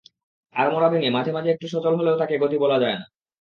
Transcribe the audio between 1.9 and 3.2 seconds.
হলেও তাকে গতি বলা যায় না।